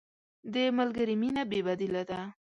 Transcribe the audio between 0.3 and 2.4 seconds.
د ملګري مینه بې بدیله ده.